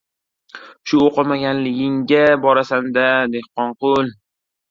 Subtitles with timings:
[0.91, 3.05] —Shu, o‘qimaganligingga borasan-da,
[3.35, 4.13] Dehqonqul.